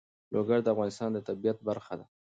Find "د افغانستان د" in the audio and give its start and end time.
0.63-1.17